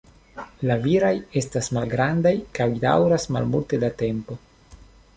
[0.69, 4.43] La viraj estas malgrandaj kaj daŭras malmulte da tempo.